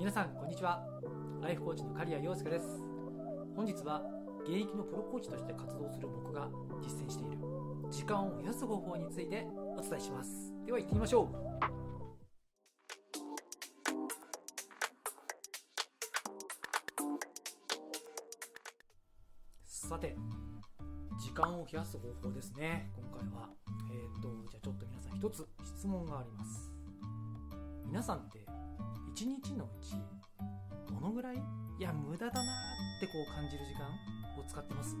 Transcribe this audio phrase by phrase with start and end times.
[0.00, 0.82] 皆さんこんにちは。
[1.42, 2.64] ライフコーチの刈谷陽介です。
[3.54, 4.00] 本日は
[4.48, 6.48] 現役のプロコーチとして活動する僕が
[6.80, 7.36] 実践している
[7.90, 10.54] 時間を増やす方法についてお伝えします。
[10.64, 11.28] では行ってみましょう。
[19.66, 20.16] さて
[21.22, 22.90] 時間を増やす方法ですね。
[22.96, 23.50] 今回は。
[23.92, 26.72] えっ、ー、とじゃあちょっと皆さん一つ質問があります。
[27.84, 28.49] 皆さんって
[29.12, 29.96] 一日のうち
[30.88, 31.36] どのぐらい？
[31.36, 33.86] いや無駄だなってこう感じる時間
[34.38, 34.96] を使ってます。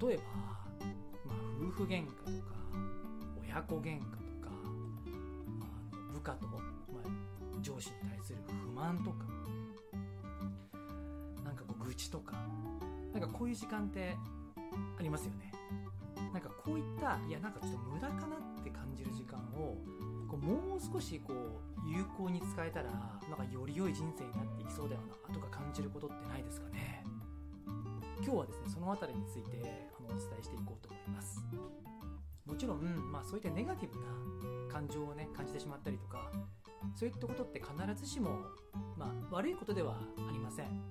[0.00, 0.22] 例えば、
[1.26, 2.56] まあ、夫婦喧嘩とか
[3.42, 4.06] 親子喧嘩と
[4.42, 6.58] かあの部下と、ま
[7.04, 7.08] あ、
[7.62, 9.24] 上司に対する不満とか
[11.44, 12.36] なんかこう愚痴とか
[13.12, 14.16] なんかこういう時間って
[14.98, 15.52] ありますよね。
[16.32, 19.78] なんかこういったいやなんかちょっと無駄かなって感じる時間を
[20.28, 22.90] こうもう少しこう有効に使えたら
[23.28, 27.04] なんかより良い人生になっていきそうだよなとか感じることってないですかね。
[28.18, 31.44] 今日はですねその辺りについてあのお伝えしていこうと思います。
[32.44, 34.06] もちろん、まあ、そういったネガティブな
[34.72, 36.30] 感情をね感じてしまったりとか
[36.94, 38.30] そういったことって必ずしも、
[38.96, 39.96] まあ、悪いことでは
[40.28, 40.82] ありません。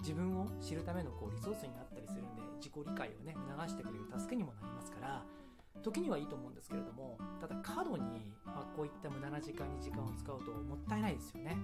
[0.00, 5.22] 自分を知るためのこうリソースになったりするんで自己理解をね促してくれる助けにもなりますから
[5.84, 11.56] 時にはいいと思うんですけれどもただ過度に、ま、こういった無駄な時間に時間を使うともったいないですよね。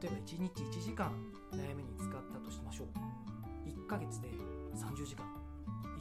[0.00, 1.12] 例えば1日1時間
[1.52, 2.88] 悩みに使ったとしましょう。
[3.68, 4.28] 1ヶ月で
[4.74, 5.24] 30時間。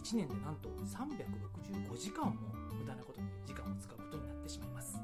[0.02, 2.34] 1年でなんと365時間も
[2.80, 4.98] 無駄なことに時間を使うことになってしまいます。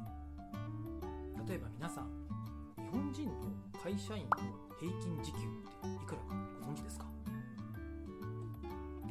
[1.47, 2.07] 例えば皆さん
[2.77, 3.33] 日本人の
[3.83, 4.37] 会社員の
[4.79, 5.41] 平均時給っ
[5.81, 7.05] ていくらかご存知ですか？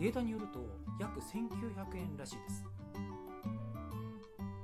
[0.01, 0.61] データによると
[0.99, 2.65] 約1900円らしいです。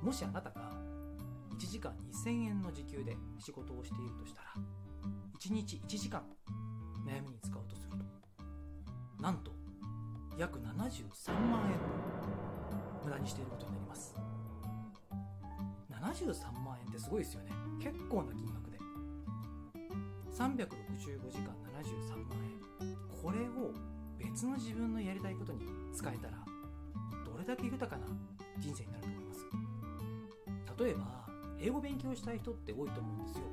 [0.03, 0.73] もしあなたが
[1.53, 4.55] 1時間2000円の時給で仕事をしているとしたら
[5.39, 6.23] 1日1時間
[7.07, 9.23] 悩みに使うとすると。
[9.23, 9.53] なんと
[10.39, 11.79] 約73万円
[13.05, 14.14] 無駄にしていることになります。
[15.91, 17.51] 73万円ってすごいですよね。
[17.79, 18.79] 結構な金額で。
[20.33, 21.53] 365時間
[21.85, 22.97] 73万円。
[23.23, 26.45] これを別の自分のやりたいことに使えたら
[27.25, 28.07] どれだけ豊かな
[28.59, 29.47] 人生になると思います？
[30.85, 31.27] 例えば
[31.59, 33.45] 英語勉強したい人って多いと思うんですよ。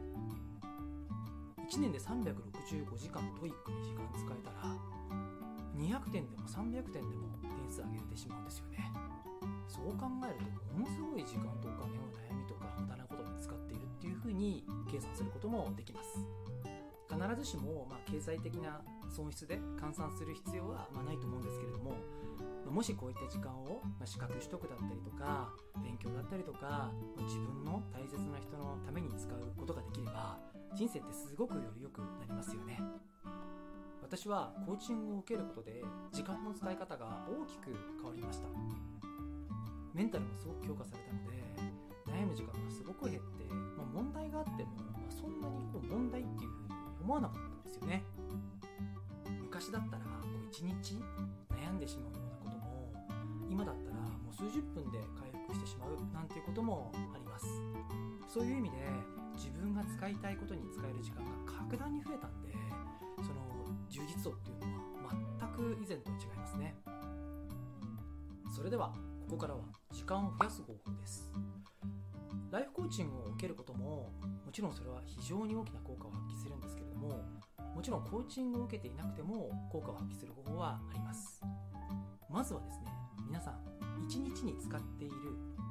[1.69, 4.75] 1年で365時間 TOEIC に時間使えたら
[5.75, 8.91] 200点でも300点でも点数上げれてしまうんですよね。
[9.67, 16.19] そう考えるとものすごい時間とお金を悩みとか無駄なことに使っているっていうふうに計算することもできます。
[17.09, 18.81] 必ずしも、まあ、経済的な
[19.13, 21.95] 損失で換算する必要は、まあ、ないと思うんですけれども
[22.69, 25.53] もしこういった時間を、まあ、資格取得だったりとか
[25.83, 30.39] 勉強だったりとかま自分の大切な人のために使うことができれば
[30.73, 32.81] 人生ってすごくより良くなりますよね。
[34.01, 38.47] 私はコーチングを受けることで時間の使い方が大きく変わりました。
[39.93, 41.43] メンタルもすごく強化されたので
[42.11, 43.45] 悩む時間がすごく減って、
[43.77, 48.03] まあ、問題があっても、まあ、そんなにこう問題っていうふうに思わなかったんですよね。
[49.63, 50.99] 昔だったらこう1日
[51.55, 52.91] 悩んでしまうようなことも
[53.49, 57.47] 今だったらもう数十分で回復してしまうなんていうこともあります。
[58.27, 58.75] そういう意味で
[59.35, 61.31] 自分が使いたいことに使える時間が
[61.63, 62.51] 格段に増えたんで
[63.23, 63.39] その
[63.87, 66.75] 充実度っていうのは全く以前とは違いますね。
[68.53, 68.91] それでは
[69.29, 69.61] ここからは
[69.93, 71.31] 時間を増やす方法です。
[72.51, 74.11] ライフコーチングを受けることも
[74.45, 77.23] もちろんそれは非常に大きな効果を発揮するんですけれども
[77.75, 81.41] もちろんコーチングを受けていなくても効果を発揮する方法はあります。
[82.29, 82.87] まずはですね
[83.27, 83.59] 皆さん
[84.07, 85.15] 一日に使っている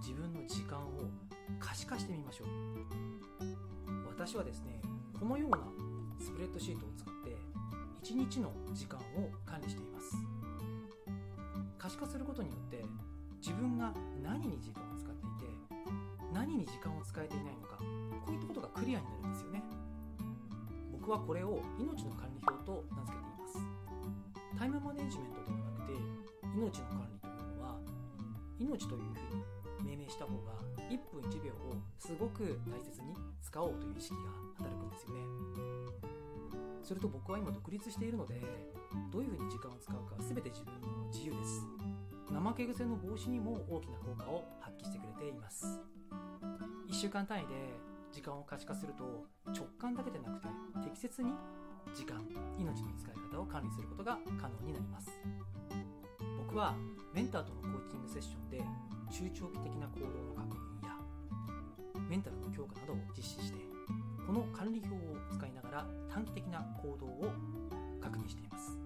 [0.01, 1.11] 自分の時間を
[1.59, 2.49] 可視化してみましょう。
[4.09, 4.81] 私はですね
[5.19, 5.59] このような
[6.19, 7.37] スプレッドシートを使って
[8.03, 10.17] 1日の時間を管理しています。
[11.79, 12.85] 可視化することによって
[13.41, 13.93] 自分が
[14.23, 15.53] 何に時間を使っていて
[16.33, 17.77] 何に時間を使えていないのか
[18.25, 19.65] こういったことがクリアになるんですよね。
[21.03, 23.59] 僕はこれを命の管理表と名付けています。
[24.57, 25.99] タイムマネジメントではなくて
[26.55, 27.75] 命の管理というのは
[28.61, 34.31] 命というふうに命名した方が1分1秒をすごく大切に使おうという意識が
[34.63, 35.21] 働くんですよね。
[36.85, 38.41] それと僕は今独立しているので
[39.11, 41.67] どういうふうに時間を使うか全て自分の自由です。
[42.31, 45.81] 怠け癖の防止にも大きな効果を発揮してくれています。
[46.87, 50.49] 1週間単位で時間を可視化すると直感だけでなくて
[50.85, 51.33] 適切に
[51.95, 52.21] 時間
[52.59, 55.11] 命の使い方を管理することが可能になります。
[56.39, 56.75] 僕は
[57.15, 58.59] メンターとのコーチングセッションで
[59.11, 60.97] 中長期的な行動の確認や
[62.09, 63.59] メンタルの強化などを実施して
[64.27, 67.33] この管理表を使いながら短期的な行動を
[68.01, 68.79] 確認しています。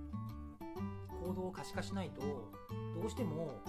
[1.21, 3.61] 行動を可視化しないとどうしても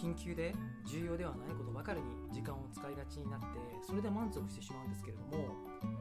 [0.00, 0.54] 緊急で
[0.86, 3.46] 重要ではないことばかりに時間を使いがちになって
[3.86, 5.54] それで満足してしまうんですけれども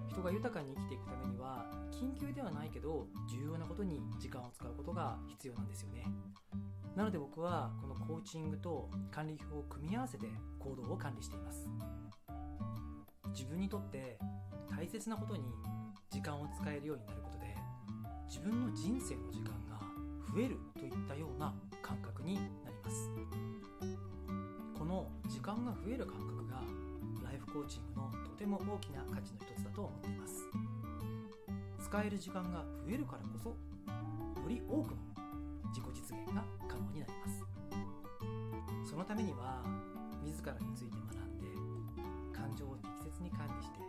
[0.07, 6.06] 人が豊かに生きていくためには緊急ではないけど重要なことに時間を使うことが必要なんですよね。
[6.96, 10.28] なので僕はこのコーチングと管理表を組み合わせて
[10.60, 11.69] 行動を管理しています。
[13.31, 14.18] 自分にとって
[14.69, 15.44] 大切なことに
[16.10, 17.56] 時間を使えるようになることで
[18.28, 19.80] 自分の人生の時間が
[20.34, 22.45] 増えるといったような感覚になり
[22.84, 23.49] ます。
[25.50, 26.62] 間が増える感覚が
[27.25, 30.46] ライフコーチングのとても大きな価値の一つだと思っています。
[31.81, 33.57] 使える時間が増えるからこそよ
[34.48, 35.01] り多くの
[35.74, 37.42] 自己実現が可能になります。
[38.86, 39.66] そのためには
[40.22, 41.50] 自らについて学んで
[42.30, 43.80] 感情を適切に管理して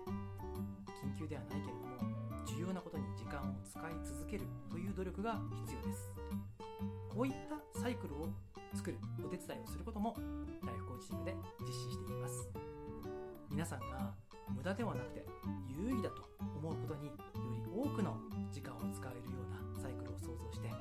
[0.97, 2.09] 緊急ではないけれども
[2.47, 5.37] 重要なことに時間を使い続けるという努力が
[5.67, 6.09] 必要です。
[7.13, 7.33] こういっ
[7.75, 8.29] たサイクルを
[8.75, 10.15] 作るお手伝いをすることも
[10.65, 12.49] ライフコーチングで実施しています。
[13.51, 14.15] 皆さんが
[14.55, 15.27] 無駄ではなくて
[15.69, 17.13] 有意義だと思うことによ
[17.53, 18.17] り多くの
[18.53, 20.75] 時間を使えるようなサイクルを想像してよ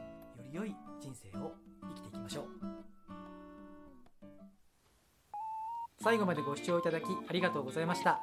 [0.43, 2.45] り良い人生を生きていきましょう。
[6.01, 8.21] 最後までご視聴いただきありがとうございました。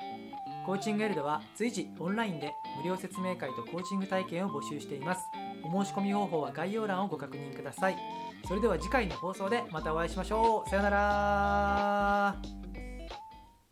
[0.64, 5.20] コーチング L では随時オンラインで無料説明会とコーチング体験を募集しています。
[5.62, 7.96] お申し込み方法は概要欄をご確認ください。
[8.44, 10.71] それでは次回の放送でまたお会いしましょう。
[10.71, 12.65] さようなら。